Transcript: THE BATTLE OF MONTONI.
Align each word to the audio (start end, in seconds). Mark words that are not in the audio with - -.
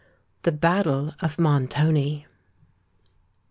THE 0.41 0.51
BATTLE 0.51 1.13
OF 1.19 1.37
MONTONI. 1.37 2.25